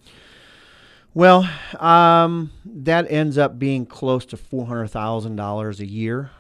Well, 1.16 1.50
um, 1.80 2.52
that 2.66 3.10
ends 3.10 3.38
up 3.38 3.58
being 3.58 3.86
close 3.86 4.26
to 4.26 4.38
four 4.38 4.68
hundred 4.68 4.88
thousand 4.88 5.38
dollars 5.38 5.80
a 5.80 5.86
year, 5.86 6.32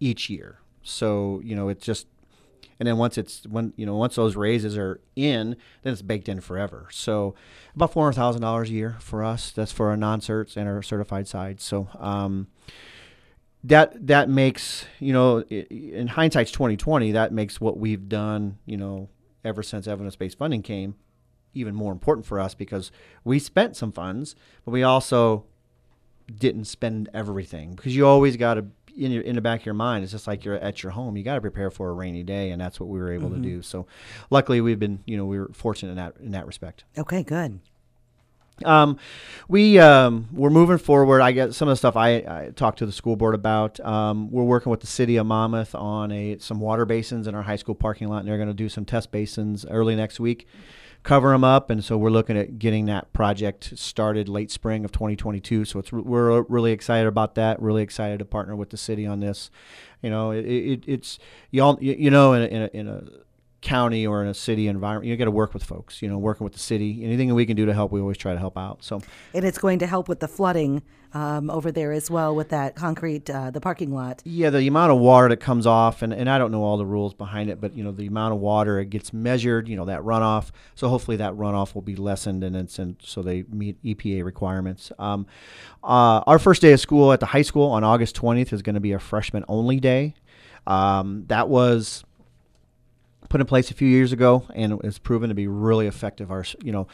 each 0.00 0.30
year. 0.30 0.60
So 0.82 1.42
you 1.44 1.54
know, 1.54 1.68
it's 1.68 1.84
just, 1.84 2.06
and 2.78 2.86
then 2.86 2.96
once 2.96 3.18
it's 3.18 3.46
when 3.46 3.72
you 3.76 3.86
know 3.86 3.96
once 3.96 4.16
those 4.16 4.36
raises 4.36 4.76
are 4.76 5.00
in, 5.16 5.56
then 5.82 5.92
it's 5.92 6.02
baked 6.02 6.28
in 6.28 6.40
forever. 6.40 6.88
So 6.90 7.34
about 7.74 7.92
four 7.92 8.04
hundred 8.04 8.16
thousand 8.16 8.42
dollars 8.42 8.70
a 8.70 8.72
year 8.72 8.96
for 9.00 9.24
us. 9.24 9.50
That's 9.50 9.72
for 9.72 9.90
our 9.90 9.96
non-certs 9.96 10.56
and 10.56 10.68
our 10.68 10.82
certified 10.82 11.28
side. 11.28 11.60
So. 11.60 11.88
Um, 11.98 12.48
that 13.64 14.06
that 14.06 14.28
makes 14.28 14.86
you 15.00 15.12
know 15.12 15.40
in 15.40 16.06
hindsight's 16.06 16.52
2020 16.52 17.10
that 17.10 17.32
makes 17.32 17.60
what 17.60 17.76
we've 17.76 18.08
done 18.08 18.56
you 18.66 18.76
know 18.76 19.08
ever 19.44 19.64
since 19.64 19.88
evidence-based 19.88 20.38
funding 20.38 20.62
came 20.62 20.94
even 21.54 21.74
more 21.74 21.92
important 21.92 22.26
for 22.26 22.38
us 22.40 22.54
because 22.54 22.90
we 23.24 23.38
spent 23.38 23.76
some 23.76 23.92
funds, 23.92 24.34
but 24.64 24.70
we 24.70 24.82
also 24.82 25.44
didn't 26.38 26.66
spend 26.66 27.08
everything 27.14 27.74
because 27.74 27.96
you 27.96 28.06
always 28.06 28.36
got 28.36 28.54
to 28.54 28.66
in 28.98 29.12
your 29.12 29.22
in 29.22 29.34
the 29.36 29.40
back 29.40 29.60
of 29.60 29.66
your 29.66 29.74
mind. 29.74 30.02
It's 30.02 30.12
just 30.12 30.26
like 30.26 30.44
you're 30.44 30.56
at 30.56 30.82
your 30.82 30.92
home. 30.92 31.16
You 31.16 31.22
got 31.22 31.36
to 31.36 31.40
prepare 31.40 31.70
for 31.70 31.90
a 31.90 31.92
rainy 31.92 32.22
day, 32.22 32.50
and 32.50 32.60
that's 32.60 32.80
what 32.80 32.88
we 32.88 32.98
were 32.98 33.12
able 33.12 33.30
mm-hmm. 33.30 33.42
to 33.42 33.48
do. 33.48 33.62
So, 33.62 33.86
luckily, 34.30 34.60
we've 34.60 34.78
been 34.78 35.00
you 35.06 35.16
know 35.16 35.24
we 35.24 35.38
were 35.38 35.50
fortunate 35.52 35.90
in 35.90 35.96
that 35.96 36.14
in 36.20 36.32
that 36.32 36.46
respect. 36.46 36.84
Okay, 36.96 37.22
good. 37.22 37.60
Um, 38.64 38.98
we 39.46 39.78
um, 39.78 40.28
we're 40.32 40.50
moving 40.50 40.78
forward. 40.78 41.20
I 41.20 41.32
get 41.32 41.54
some 41.54 41.68
of 41.68 41.72
the 41.72 41.76
stuff 41.76 41.96
I, 41.96 42.08
I 42.16 42.52
talked 42.54 42.78
to 42.78 42.86
the 42.86 42.92
school 42.92 43.16
board 43.16 43.34
about. 43.34 43.78
Um, 43.80 44.30
we're 44.30 44.44
working 44.44 44.70
with 44.70 44.80
the 44.80 44.86
city 44.86 45.16
of 45.16 45.26
Monmouth 45.26 45.74
on 45.74 46.10
a 46.10 46.38
some 46.38 46.60
water 46.60 46.84
basins 46.84 47.26
in 47.26 47.34
our 47.34 47.42
high 47.42 47.56
school 47.56 47.74
parking 47.74 48.08
lot, 48.08 48.18
and 48.18 48.28
they're 48.28 48.36
going 48.36 48.48
to 48.48 48.54
do 48.54 48.68
some 48.68 48.84
test 48.84 49.12
basins 49.12 49.64
early 49.70 49.94
next 49.94 50.18
week 50.18 50.46
cover 51.02 51.30
them 51.30 51.44
up. 51.44 51.70
And 51.70 51.84
so 51.84 51.96
we're 51.96 52.10
looking 52.10 52.36
at 52.36 52.58
getting 52.58 52.86
that 52.86 53.12
project 53.12 53.78
started 53.78 54.28
late 54.28 54.50
spring 54.50 54.84
of 54.84 54.92
2022. 54.92 55.64
So 55.64 55.78
it's 55.78 55.92
we're 55.92 56.38
uh, 56.38 56.44
really 56.48 56.72
excited 56.72 57.06
about 57.06 57.34
that. 57.36 57.60
Really 57.60 57.82
excited 57.82 58.18
to 58.18 58.24
partner 58.24 58.56
with 58.56 58.70
the 58.70 58.76
city 58.76 59.06
on 59.06 59.20
this. 59.20 59.50
You 60.02 60.10
know, 60.10 60.30
it, 60.30 60.44
it 60.44 60.84
it's 60.86 61.18
you 61.50 61.62
all 61.62 61.78
you 61.80 62.10
know 62.10 62.32
in 62.34 62.42
a, 62.42 62.46
in 62.46 62.62
a, 62.62 62.70
in 62.72 62.88
a 62.88 63.04
county 63.60 64.06
or 64.06 64.22
in 64.22 64.28
a 64.28 64.34
city 64.34 64.68
environment, 64.68 65.08
you 65.08 65.16
got 65.16 65.24
to 65.24 65.30
work 65.30 65.52
with 65.52 65.64
folks. 65.64 66.02
You 66.02 66.08
know, 66.08 66.18
working 66.18 66.44
with 66.44 66.52
the 66.52 66.58
city, 66.58 67.04
anything 67.04 67.28
that 67.28 67.34
we 67.34 67.46
can 67.46 67.56
do 67.56 67.66
to 67.66 67.74
help, 67.74 67.92
we 67.92 68.00
always 68.00 68.16
try 68.16 68.32
to 68.32 68.38
help 68.38 68.56
out. 68.56 68.84
So, 68.84 69.00
and 69.34 69.44
it's 69.44 69.58
going 69.58 69.78
to 69.80 69.86
help 69.86 70.08
with 70.08 70.20
the 70.20 70.28
flooding 70.28 70.82
um, 71.14 71.50
over 71.50 71.72
there 71.72 71.92
as 71.92 72.10
well 72.10 72.34
with 72.34 72.50
that 72.50 72.76
concrete, 72.76 73.28
uh, 73.30 73.50
the 73.50 73.60
parking 73.60 73.92
lot. 73.92 74.22
Yeah, 74.24 74.50
the 74.50 74.66
amount 74.66 74.92
of 74.92 74.98
water 74.98 75.28
that 75.30 75.38
comes 75.38 75.66
off, 75.66 76.02
and, 76.02 76.12
and 76.12 76.28
I 76.28 76.38
don't 76.38 76.52
know 76.52 76.62
all 76.62 76.76
the 76.76 76.86
rules 76.86 77.14
behind 77.14 77.50
it, 77.50 77.60
but 77.60 77.74
you 77.76 77.82
know 77.82 77.92
the 77.92 78.06
amount 78.06 78.34
of 78.34 78.40
water 78.40 78.78
it 78.78 78.90
gets 78.90 79.12
measured. 79.12 79.68
You 79.68 79.76
know 79.76 79.86
that 79.86 80.02
runoff. 80.02 80.50
So 80.74 80.88
hopefully 80.88 81.16
that 81.16 81.32
runoff 81.32 81.74
will 81.74 81.82
be 81.82 81.96
lessened, 81.96 82.44
and 82.44 82.54
it's 82.54 82.78
and 82.78 82.96
so 83.02 83.22
they 83.22 83.44
meet 83.50 83.82
EPA 83.82 84.24
requirements. 84.24 84.92
Um, 84.98 85.26
uh, 85.82 86.22
our 86.26 86.38
first 86.38 86.62
day 86.62 86.72
of 86.72 86.80
school 86.80 87.12
at 87.12 87.20
the 87.20 87.26
high 87.26 87.42
school 87.42 87.70
on 87.70 87.84
August 87.84 88.16
20th 88.16 88.52
is 88.52 88.62
going 88.62 88.74
to 88.74 88.80
be 88.80 88.92
a 88.92 88.98
freshman 88.98 89.44
only 89.48 89.80
day. 89.80 90.14
Um, 90.66 91.24
that 91.28 91.48
was 91.48 92.04
put 93.28 93.40
in 93.40 93.46
place 93.46 93.70
a 93.70 93.74
few 93.74 93.88
years 93.88 94.12
ago, 94.12 94.46
and 94.54 94.80
it's 94.84 94.98
proven 94.98 95.28
to 95.28 95.34
be 95.34 95.46
really 95.46 95.86
effective. 95.86 96.30
Our, 96.30 96.44
you 96.62 96.72
know, 96.72 96.86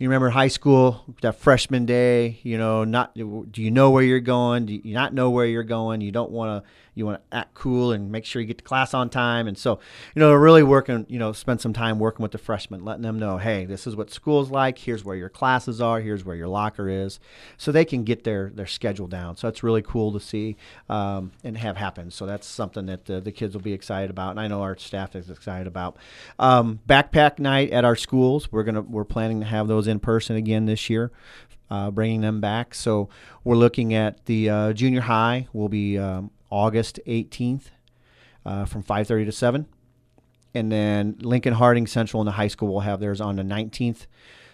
you 0.00 0.08
remember 0.08 0.30
high 0.30 0.48
school, 0.48 1.04
that 1.20 1.36
freshman 1.36 1.84
day, 1.84 2.40
you 2.42 2.56
know, 2.56 2.84
not 2.84 3.12
do 3.14 3.46
you 3.56 3.70
know 3.70 3.90
where 3.90 4.02
you're 4.02 4.18
going? 4.18 4.64
Do 4.64 4.72
you 4.72 4.94
not 4.94 5.12
know 5.12 5.28
where 5.28 5.44
you're 5.44 5.62
going? 5.62 6.00
You 6.00 6.10
don't 6.10 6.30
want 6.30 6.64
to 6.64 6.70
you 6.94 7.06
want 7.06 7.22
to 7.30 7.36
act 7.36 7.54
cool 7.54 7.92
and 7.92 8.10
make 8.10 8.24
sure 8.24 8.40
you 8.40 8.48
get 8.48 8.58
to 8.58 8.64
class 8.64 8.94
on 8.94 9.10
time. 9.10 9.46
And 9.46 9.56
so, 9.56 9.78
you 10.14 10.20
know, 10.20 10.32
really 10.32 10.62
working, 10.62 11.06
you 11.08 11.18
know, 11.18 11.32
spend 11.32 11.60
some 11.60 11.72
time 11.72 11.98
working 11.98 12.22
with 12.22 12.32
the 12.32 12.38
freshmen, 12.38 12.84
letting 12.84 13.02
them 13.02 13.18
know, 13.18 13.38
hey, 13.38 13.64
this 13.64 13.86
is 13.86 13.96
what 13.96 14.10
school's 14.10 14.50
like. 14.50 14.78
Here's 14.78 15.04
where 15.04 15.16
your 15.16 15.28
classes 15.28 15.80
are. 15.80 16.00
Here's 16.00 16.24
where 16.24 16.36
your 16.36 16.48
locker 16.48 16.88
is, 16.88 17.20
so 17.56 17.72
they 17.72 17.84
can 17.84 18.04
get 18.04 18.24
their 18.24 18.50
their 18.50 18.66
schedule 18.66 19.06
down. 19.06 19.36
So 19.36 19.46
that's 19.46 19.62
really 19.62 19.82
cool 19.82 20.12
to 20.12 20.20
see 20.20 20.56
um, 20.88 21.32
and 21.44 21.56
have 21.58 21.76
happen. 21.76 22.10
So 22.10 22.26
that's 22.26 22.46
something 22.46 22.86
that 22.86 23.06
the, 23.06 23.20
the 23.20 23.32
kids 23.32 23.54
will 23.54 23.62
be 23.62 23.72
excited 23.72 24.10
about, 24.10 24.30
and 24.30 24.40
I 24.40 24.48
know 24.48 24.62
our 24.62 24.76
staff 24.76 25.14
is 25.14 25.30
excited 25.30 25.66
about. 25.66 25.96
Um, 26.38 26.80
backpack 26.88 27.38
night 27.38 27.70
at 27.70 27.84
our 27.84 27.96
schools. 27.96 28.50
We're 28.50 28.64
gonna 28.64 28.82
we're 28.82 29.04
planning 29.04 29.40
to 29.40 29.46
have 29.46 29.68
those 29.68 29.88
in 29.90 30.00
person 30.00 30.36
again 30.36 30.64
this 30.64 30.88
year 30.88 31.12
uh, 31.70 31.90
bringing 31.90 32.20
them 32.20 32.40
back. 32.40 32.74
So 32.74 33.08
we're 33.44 33.56
looking 33.56 33.94
at 33.94 34.26
the 34.26 34.50
uh, 34.50 34.72
junior 34.72 35.02
high 35.02 35.46
will 35.52 35.68
be 35.68 35.98
um, 35.98 36.30
August 36.50 36.98
18th 37.06 37.66
uh, 38.44 38.64
from 38.64 38.82
5:30 38.82 39.26
to 39.26 39.32
7, 39.32 39.66
and 40.54 40.72
then 40.72 41.16
Lincoln 41.20 41.54
Harding 41.54 41.86
Central 41.86 42.20
and 42.20 42.26
the 42.28 42.32
high 42.32 42.48
school 42.48 42.68
will 42.68 42.80
have 42.80 43.00
theirs 43.00 43.20
on 43.20 43.36
the 43.36 43.42
19th, 43.42 44.06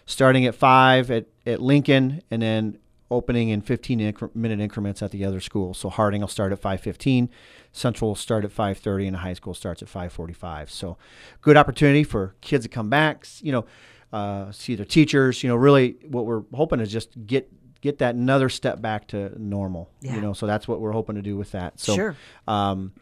starting 0.04 0.44
at 0.44 0.54
five 0.54 1.10
at 1.10 1.26
at 1.46 1.60
Lincoln, 1.62 2.22
and 2.30 2.42
then 2.42 2.78
opening 3.08 3.50
in 3.50 3.60
15 3.60 4.00
incre- 4.00 4.34
minute 4.34 4.58
increments 4.58 5.00
at 5.00 5.12
the 5.12 5.24
other 5.24 5.40
school. 5.40 5.72
So 5.74 5.88
Harding 5.88 6.20
will 6.20 6.28
start 6.28 6.52
at 6.52 6.60
5:15, 6.60 7.30
Central 7.72 8.10
will 8.10 8.16
start 8.16 8.44
at 8.44 8.50
5:30, 8.50 9.06
and 9.06 9.14
the 9.14 9.20
high 9.20 9.34
school 9.34 9.54
starts 9.54 9.80
at 9.80 9.88
5:45. 9.88 10.70
So 10.70 10.98
good 11.40 11.56
opportunity 11.56 12.04
for 12.04 12.34
kids 12.42 12.64
to 12.64 12.68
come 12.68 12.90
back. 12.90 13.26
You 13.40 13.52
know 13.52 13.64
uh, 14.12 14.52
see 14.52 14.74
their 14.74 14.86
teachers. 14.86 15.42
You 15.42 15.48
know, 15.50 15.56
really, 15.56 15.96
what 16.08 16.26
we're 16.26 16.42
hoping 16.54 16.80
is 16.80 16.90
just 16.90 17.10
get 17.26 17.50
get 17.80 17.98
that 17.98 18.14
another 18.14 18.48
step 18.48 18.80
back 18.80 19.06
to 19.08 19.32
normal. 19.40 19.90
Yeah. 20.00 20.16
You 20.16 20.20
know, 20.20 20.32
so 20.32 20.46
that's 20.46 20.66
what 20.66 20.80
we're 20.80 20.92
hoping 20.92 21.16
to 21.16 21.22
do 21.22 21.36
with 21.36 21.52
that. 21.52 21.78
So, 21.78 21.94
Sure. 21.94 22.16
um, 22.48 22.92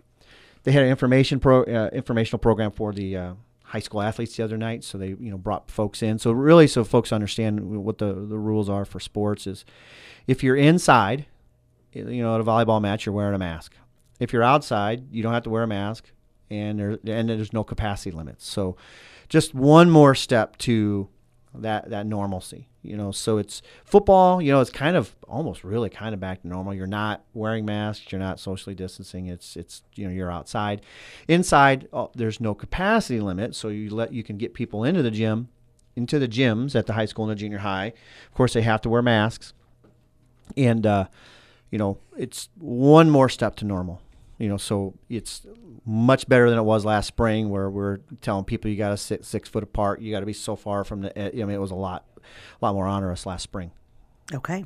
they 0.64 0.73
had 0.73 0.82
an 0.82 0.88
information 0.90 1.40
pro 1.40 1.62
uh, 1.62 1.90
informational 1.92 2.38
program 2.38 2.70
for 2.73 2.92
the 2.92 3.16
uh, 3.16 3.34
high 3.64 3.78
school 3.80 4.00
athletes 4.02 4.37
the 4.37 4.42
other 4.44 4.56
night. 4.56 4.82
So 4.84 4.99
they 4.99 5.08
you 5.08 5.30
know 5.30 5.38
brought 5.38 5.70
folks 5.70 6.02
in. 6.02 6.18
So 6.18 6.32
really, 6.32 6.66
so 6.66 6.84
folks 6.84 7.12
understand 7.12 7.61
what 7.84 7.99
the 7.99 8.12
the 8.14 8.38
rules 8.38 8.68
are 8.68 8.84
for 8.84 8.99
sports 9.00 9.46
is, 9.46 9.64
if 10.26 10.42
you're 10.42 10.56
inside, 10.56 11.26
you 11.92 12.23
know, 12.23 12.34
at 12.34 12.40
a 12.40 12.44
volleyball 12.44 12.80
match, 12.80 13.06
you're 13.06 13.14
wearing 13.14 13.34
a 13.34 13.38
mask. 13.38 13.75
If 14.20 14.32
you're 14.32 14.42
outside, 14.42 15.12
you 15.12 15.23
don't 15.23 15.34
have 15.34 15.42
to 15.44 15.50
wear 15.50 15.62
a 15.64 15.66
mask, 15.66 16.11
and 16.50 16.78
there 16.78 16.99
and 17.06 17.28
there's 17.28 17.52
no 17.52 17.62
capacity 17.64 18.11
limits. 18.11 18.46
So 18.46 18.76
just 19.28 19.54
one 19.54 19.90
more 19.90 20.14
step 20.14 20.57
to 20.59 21.09
that 21.54 21.90
that 21.90 22.07
normalcy 22.07 22.69
you 22.85 22.97
know? 22.97 23.11
So 23.11 23.38
it's 23.38 23.62
football 23.85 24.40
you 24.40 24.52
know 24.52 24.61
it's 24.61 24.71
kind 24.71 24.97
of 24.97 25.16
almost 25.26 25.64
really 25.64 25.90
kind 25.90 26.14
of 26.14 26.21
back 26.21 26.43
to 26.43 26.49
normal. 26.49 26.75
You're 26.75 26.87
not 26.87 27.25
wearing 27.33 27.64
masks 27.64 28.12
you're 28.12 28.21
not 28.21 28.38
socially 28.38 28.75
distancing 28.75 29.26
it's 29.26 29.57
it's 29.57 29.83
you 29.95 30.07
know 30.07 30.12
you're 30.12 30.31
outside. 30.31 30.83
Inside 31.26 31.88
oh, 31.93 32.11
there's 32.14 32.40
no 32.40 32.54
capacity 32.54 33.21
limit 33.21 33.54
so 33.54 33.69
you 33.69 33.90
let 33.90 34.12
you 34.12 34.23
can 34.23 34.37
get 34.37 34.54
people 34.54 34.85
into 34.85 35.02
the 35.02 35.11
gym 35.11 35.49
into 35.97 36.19
the 36.19 36.28
gyms 36.28 36.75
at 36.75 36.87
the 36.87 36.93
high 36.93 37.04
school 37.07 37.25
and 37.25 37.33
the 37.33 37.40
junior 37.40 37.59
high. 37.59 37.93
Of 38.28 38.35
course 38.35 38.52
they 38.52 38.62
have 38.62 38.81
to 38.83 38.88
wear 38.88 39.02
masks. 39.02 39.54
And 40.57 40.87
uh, 40.87 41.07
you 41.71 41.78
know 41.78 41.99
it's 42.16 42.50
one 42.59 43.11
more 43.11 43.28
step 43.28 43.57
to 43.57 43.64
normal 43.64 44.00
you 44.38 44.49
know 44.49 44.57
so 44.57 44.95
it's 45.09 45.47
much 45.85 46.29
better 46.29 46.49
than 46.50 46.59
it 46.59 46.62
was 46.64 46.85
last 46.85 47.07
spring 47.07 47.50
where 47.50 47.71
we're 47.71 47.99
telling 48.21 48.45
people 48.45 48.71
you 48.71 48.76
got 48.76 48.91
to 48.91 48.97
sit 48.97 49.25
six 49.25 49.49
foot 49.49 49.62
apart 49.62 50.00
you 50.00 50.11
got 50.12 50.21
to 50.21 50.26
be 50.26 50.33
so 50.33 50.57
far 50.57 50.85
from 50.85 51.03
the 51.03 51.19
i 51.19 51.31
mean 51.45 51.50
it 51.50 51.61
was 51.61 51.71
a 51.71 51.75
lot 51.75 52.05
a 52.61 52.64
lot 52.64 52.75
more 52.75 52.87
onerous 52.87 53.26
last 53.26 53.43
spring 53.43 53.71
Okay. 54.33 54.64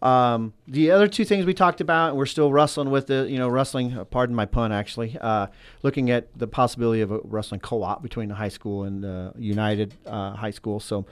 um, 0.00 0.54
the 0.66 0.90
other 0.90 1.08
two 1.08 1.24
things 1.24 1.44
we 1.44 1.52
talked 1.54 1.80
about, 1.80 2.10
and 2.10 2.16
we're 2.18 2.24
still 2.26 2.50
wrestling 2.52 2.88
with 2.90 3.08
the, 3.08 3.26
you 3.28 3.36
know, 3.36 3.48
wrestling. 3.48 3.98
uh, 3.98 4.04
Pardon 4.04 4.34
my 4.34 4.46
pun, 4.46 4.70
actually. 4.72 5.18
Uh, 5.20 5.48
looking 5.82 6.10
at 6.10 6.28
the 6.38 6.46
possibility 6.46 7.00
of 7.02 7.10
a 7.10 7.18
wrestling 7.24 7.60
co-op 7.60 8.00
between 8.02 8.28
the 8.28 8.36
high 8.36 8.48
school 8.48 8.84
and 8.84 9.04
uh, 9.04 9.32
United 9.36 9.94
uh, 10.06 10.32
High 10.34 10.52
School. 10.52 10.78
So, 10.80 11.04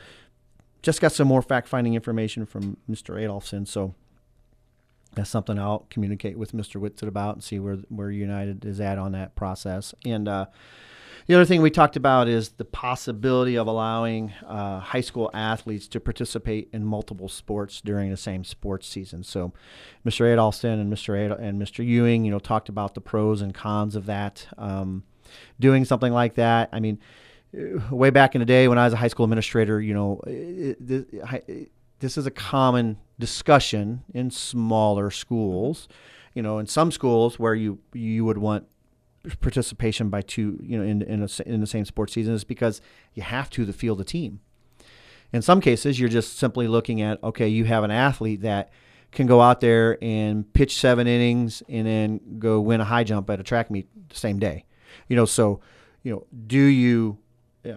just 0.83 1.01
got 1.01 1.11
some 1.13 1.27
more 1.27 1.43
fact-finding 1.43 1.95
information 1.95 2.47
from 2.47 2.77
Mr. 2.89 3.17
Adolphson. 3.21 3.67
So, 3.67 3.95
that's 5.17 5.31
something 5.31 5.59
I'll 5.59 5.87
communicate 5.91 6.39
with 6.39 6.53
Mr. 6.53 6.81
Whitsitt 6.81 7.09
about 7.09 7.35
and 7.35 7.43
see 7.43 7.59
where 7.59 7.77
where 7.89 8.11
United 8.11 8.65
is 8.65 8.81
at 8.81 8.99
on 8.99 9.13
that 9.13 9.35
process. 9.35 9.95
And 10.05 10.29
uh, 10.29 10.47
the 11.27 11.35
other 11.35 11.45
thing 11.45 11.61
we 11.61 11.71
talked 11.71 11.97
about 11.97 12.29
is 12.29 12.51
the 12.51 12.65
possibility 12.65 13.57
of 13.57 13.67
allowing 13.67 14.33
uh, 14.47 14.79
high 14.79 15.01
school 15.01 15.31
athletes 15.35 15.89
to 15.89 15.99
participate 15.99 16.69
in 16.73 16.85
multiple 16.85 17.29
sports 17.29 17.81
during 17.81 18.11
the 18.11 18.17
same 18.17 18.45
sports 18.45 18.87
season. 18.87 19.25
So, 19.25 19.53
Mr. 20.07 20.25
Adolphson 20.27 20.81
and 20.81 20.93
Mr. 20.93 21.17
And 21.41 21.61
Mr. 21.61 21.85
Ewing, 21.85 22.25
you 22.25 22.31
know, 22.31 22.39
talked 22.39 22.69
about 22.69 22.95
the 22.95 23.01
pros 23.01 23.43
and 23.43 23.53
cons 23.53 23.97
of 23.97 24.07
that. 24.07 24.47
Um, 24.57 25.03
doing 25.59 25.85
something 25.85 26.13
like 26.13 26.35
that, 26.35 26.69
I 26.73 26.79
mean, 26.79 27.01
way 27.91 28.11
back 28.11 28.35
in 28.35 28.39
the 28.39 28.45
day 28.45 28.69
when 28.69 28.79
I 28.79 28.85
was 28.85 28.93
a 28.93 28.97
high 28.97 29.09
school 29.09 29.25
administrator, 29.25 29.81
you 29.81 29.95
know, 29.95 30.21
it, 30.27 30.79
it, 31.49 31.73
this 32.01 32.19
is 32.19 32.27
a 32.27 32.31
common 32.31 32.99
discussion 33.19 34.05
in 34.13 34.31
smaller 34.31 35.11
schools. 35.11 35.89
You 36.35 36.43
know, 36.43 36.59
in 36.59 36.67
some 36.67 36.91
schools 36.91 37.39
where 37.39 37.55
you 37.55 37.79
you 37.93 38.25
would 38.25 38.39
want 38.39 38.67
participation 39.41 40.11
by 40.11 40.23
two, 40.23 40.59
you 40.63 40.79
know, 40.79 40.85
in 40.85 41.03
in, 41.03 41.23
a, 41.23 41.29
in 41.47 41.61
the 41.61 41.67
same 41.67 41.85
sports 41.85 42.13
season 42.13 42.35
is 42.35 42.45
because 42.45 42.81
you 43.15 43.23
have 43.23 43.51
to 43.51 43.65
to 43.65 43.73
field 43.73 44.01
a 44.01 44.05
team. 44.05 44.41
In 45.33 45.43
some 45.43 45.61
cases, 45.61 45.99
you're 45.99 46.09
just 46.09 46.39
simply 46.39 46.69
looking 46.69 47.01
at 47.01 47.23
okay, 47.25 47.49
you 47.49 47.65
have 47.65 47.85
an 47.85 47.91
athlete 47.91 48.43
that 48.43 48.71
can 49.13 49.27
go 49.27 49.41
out 49.41 49.61
there 49.61 49.97
and 50.03 50.53
pitch 50.53 50.79
seven 50.79 51.07
innings 51.07 51.63
and 51.69 51.87
then 51.87 52.21
go 52.39 52.61
win 52.61 52.81
a 52.81 52.85
high 52.85 53.05
jump 53.05 53.31
at 53.31 53.41
a 53.41 53.43
track 53.43 53.71
meet 53.71 53.89
the 54.09 54.17
same 54.17 54.39
day. 54.39 54.65
You 55.09 55.17
know, 55.17 55.25
so 55.25 55.61
you 56.03 56.13
know, 56.13 56.27
do 56.47 56.61
you 56.61 57.19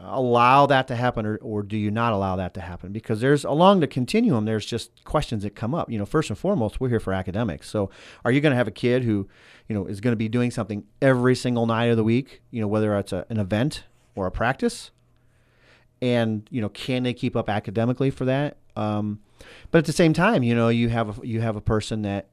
allow 0.02 0.66
that 0.66 0.88
to 0.88 0.96
happen 0.96 1.26
or, 1.26 1.38
or 1.38 1.64
do 1.64 1.78
you 1.78 1.92
not 1.92 2.14
allow 2.14 2.36
that 2.36 2.54
to 2.56 2.62
happen? 2.62 2.92
Because 2.92 3.22
there's 3.22 3.44
along 3.44 3.80
the 3.80 3.88
continuum 3.88 4.46
there's 4.46 4.66
just 4.66 5.04
questions 5.04 5.44
that 5.44 5.56
come 5.56 5.74
up. 5.74 5.90
You 5.92 5.98
know 5.98 6.06
first 6.06 6.30
and 6.30 6.38
foremost 6.38 6.80
we're 6.80 6.90
here 6.90 7.00
for 7.00 7.14
academics. 7.14 7.70
So 7.70 7.90
are 8.26 8.32
you 8.32 8.42
going 8.42 8.52
to 8.52 8.58
have 8.58 8.68
a 8.68 8.72
kid 8.72 9.04
who 9.04 9.28
you 9.68 9.76
know 9.76 9.86
is 9.86 10.02
going 10.02 10.12
to 10.12 10.18
be 10.18 10.30
doing 10.30 10.52
something 10.52 10.84
every 11.02 11.36
single 11.36 11.66
night 11.66 11.86
of 11.86 11.98
the 11.98 12.04
week 12.04 12.42
you 12.52 12.62
know 12.62 12.68
whether 12.68 12.98
it's 12.98 13.14
a, 13.14 13.26
an 13.30 13.40
event 13.40 13.84
or 14.16 14.28
a 14.28 14.32
practice? 14.32 14.92
And 16.02 16.48
you 16.50 16.62
know 16.62 16.70
can 16.70 17.04
they 17.04 17.14
keep 17.14 17.36
up 17.36 17.50
academically 17.50 18.10
for 18.10 18.26
that? 18.26 18.58
Um, 18.76 19.20
but 19.72 19.80
at 19.80 19.86
the 19.86 19.94
same 19.94 20.14
time 20.14 20.44
you 20.44 20.56
know 20.56 20.70
you 20.70 20.90
have 20.90 21.20
a, 21.20 21.28
you 21.28 21.42
have 21.42 21.56
a 21.56 21.62
person 21.62 22.04
that 22.04 22.28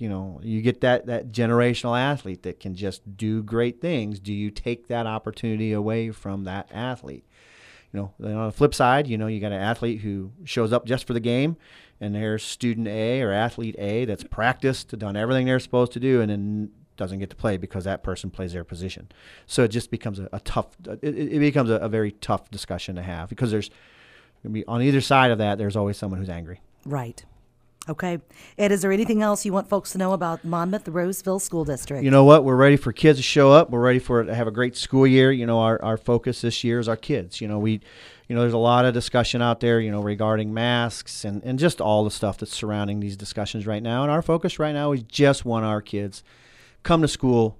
you 0.00 0.08
know 0.08 0.40
you 0.42 0.62
get 0.62 0.80
that 0.80 1.06
that 1.06 1.30
generational 1.30 1.98
athlete 1.98 2.42
that 2.44 2.58
can 2.58 2.74
just 2.74 3.16
do 3.16 3.42
great 3.42 3.80
things. 3.80 4.18
Do 4.18 4.32
you 4.32 4.50
take 4.50 4.88
that 4.88 5.06
opportunity 5.06 5.72
away 5.72 6.10
from 6.10 6.44
that 6.44 6.68
athlete? 6.72 7.24
You 7.92 8.00
know 8.00 8.26
on 8.26 8.46
the 8.46 8.52
flip 8.52 8.74
side 8.74 9.08
you 9.08 9.18
know 9.18 9.26
you 9.26 9.40
got 9.40 9.52
an 9.52 9.60
athlete 9.60 10.00
who 10.00 10.32
shows 10.44 10.72
up 10.72 10.86
just 10.86 11.06
for 11.06 11.12
the 11.12 11.20
game 11.20 11.56
and 12.00 12.14
there's 12.14 12.44
student 12.44 12.86
a 12.86 13.20
or 13.20 13.32
athlete 13.32 13.74
a 13.78 14.04
that's 14.04 14.22
practiced 14.24 14.96
done 14.96 15.16
everything 15.16 15.46
they're 15.46 15.58
supposed 15.58 15.92
to 15.92 16.00
do 16.00 16.20
and 16.20 16.30
then 16.30 16.70
doesn't 16.96 17.18
get 17.18 17.30
to 17.30 17.36
play 17.36 17.56
because 17.56 17.84
that 17.84 18.02
person 18.02 18.30
plays 18.30 18.52
their 18.52 18.62
position. 18.62 19.08
So 19.46 19.64
it 19.64 19.68
just 19.68 19.90
becomes 19.90 20.20
a, 20.20 20.28
a 20.32 20.40
tough 20.40 20.68
uh, 20.88 20.96
it, 21.02 21.14
it 21.16 21.40
becomes 21.40 21.68
a, 21.68 21.74
a 21.76 21.88
very 21.88 22.12
tough 22.12 22.50
discussion 22.50 22.94
to 22.96 23.02
have 23.02 23.28
because 23.28 23.50
there's 23.50 23.70
to 24.42 24.48
be 24.48 24.64
on 24.66 24.80
either 24.82 25.00
side 25.00 25.30
of 25.30 25.38
that 25.38 25.58
there's 25.58 25.76
always 25.76 25.96
someone 25.96 26.20
who's 26.20 26.30
angry. 26.30 26.60
Right. 26.86 27.24
Okay. 27.90 28.20
Ed, 28.56 28.70
is 28.70 28.82
there 28.82 28.92
anything 28.92 29.20
else 29.20 29.44
you 29.44 29.52
want 29.52 29.68
folks 29.68 29.90
to 29.92 29.98
know 29.98 30.12
about 30.12 30.44
Monmouth 30.44 30.86
Roseville 30.86 31.40
School 31.40 31.64
District? 31.64 32.04
You 32.04 32.10
know 32.12 32.22
what? 32.22 32.44
We're 32.44 32.54
ready 32.54 32.76
for 32.76 32.92
kids 32.92 33.18
to 33.18 33.22
show 33.24 33.50
up. 33.50 33.70
We're 33.70 33.80
ready 33.80 33.98
for 33.98 34.20
it 34.20 34.26
to 34.26 34.34
have 34.34 34.46
a 34.46 34.52
great 34.52 34.76
school 34.76 35.08
year. 35.08 35.32
You 35.32 35.44
know, 35.44 35.58
our, 35.58 35.82
our 35.82 35.96
focus 35.96 36.40
this 36.40 36.62
year 36.62 36.78
is 36.78 36.88
our 36.88 36.96
kids. 36.96 37.40
You 37.40 37.48
know, 37.48 37.58
we, 37.58 37.80
you 38.28 38.36
know, 38.36 38.42
there's 38.42 38.52
a 38.52 38.58
lot 38.58 38.84
of 38.84 38.94
discussion 38.94 39.42
out 39.42 39.58
there, 39.58 39.80
you 39.80 39.90
know, 39.90 40.00
regarding 40.00 40.54
masks 40.54 41.24
and, 41.24 41.42
and 41.42 41.58
just 41.58 41.80
all 41.80 42.04
the 42.04 42.12
stuff 42.12 42.38
that's 42.38 42.54
surrounding 42.54 43.00
these 43.00 43.16
discussions 43.16 43.66
right 43.66 43.82
now. 43.82 44.02
And 44.04 44.12
our 44.12 44.22
focus 44.22 44.60
right 44.60 44.72
now 44.72 44.92
is 44.92 45.02
just 45.02 45.44
want 45.44 45.64
our 45.64 45.82
kids 45.82 46.22
come 46.84 47.02
to 47.02 47.08
school, 47.08 47.58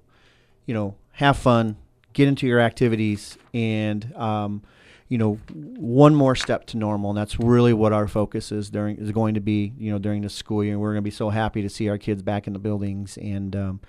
you 0.65 0.73
know, 0.73 0.95
have 1.13 1.35
fun, 1.35 1.75
get 2.13 2.29
into 2.29 2.47
your 2.47 2.61
activities, 2.61 3.37
and, 3.53 4.15
um, 4.15 4.63
you 5.11 5.17
know, 5.17 5.33
one 5.75 6.15
more 6.15 6.37
step 6.37 6.65
to 6.67 6.77
normal, 6.77 7.09
and 7.09 7.17
that's 7.17 7.37
really 7.37 7.73
what 7.73 7.91
our 7.91 8.07
focus 8.07 8.49
is 8.49 8.69
during 8.69 8.95
is 8.95 9.11
going 9.11 9.33
to 9.33 9.41
be, 9.41 9.73
you 9.77 9.91
know, 9.91 9.99
during 9.99 10.21
the 10.21 10.29
school 10.29 10.63
year. 10.63 10.79
We're 10.79 10.93
going 10.93 11.03
to 11.03 11.09
be 11.09 11.11
so 11.11 11.31
happy 11.31 11.61
to 11.61 11.69
see 11.69 11.89
our 11.89 11.97
kids 11.97 12.21
back 12.21 12.47
in 12.47 12.53
the 12.53 12.59
buildings 12.59 13.17
and 13.17 13.53
um, 13.53 13.81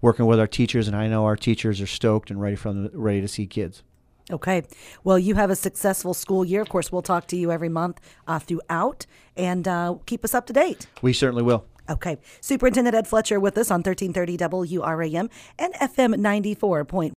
working 0.00 0.24
with 0.24 0.40
our 0.40 0.46
teachers, 0.46 0.88
and 0.88 0.96
I 0.96 1.08
know 1.08 1.26
our 1.26 1.36
teachers 1.36 1.78
are 1.82 1.86
stoked 1.86 2.30
and 2.30 2.40
ready 2.40 2.56
from 2.56 2.88
ready 2.94 3.20
to 3.20 3.28
see 3.28 3.46
kids. 3.46 3.82
Okay. 4.30 4.62
Well, 5.04 5.18
you 5.18 5.34
have 5.34 5.50
a 5.50 5.56
successful 5.56 6.14
school 6.14 6.42
year. 6.42 6.62
Of 6.62 6.70
course, 6.70 6.90
we'll 6.90 7.02
talk 7.02 7.26
to 7.26 7.36
you 7.36 7.52
every 7.52 7.68
month 7.68 8.00
uh, 8.26 8.38
throughout 8.38 9.04
and 9.36 9.68
uh, 9.68 9.96
keep 10.06 10.24
us 10.24 10.34
up 10.34 10.46
to 10.46 10.54
date. 10.54 10.86
We 11.02 11.12
certainly 11.12 11.42
will. 11.42 11.66
Okay. 11.90 12.16
Superintendent 12.40 12.94
Ed 12.94 13.08
Fletcher 13.08 13.40
with 13.40 13.58
us 13.58 13.70
on 13.70 13.82
1330 13.82 14.38
WRAM 14.78 15.28
and 15.58 15.74
FM 15.74 16.14
94.1. 16.14 17.10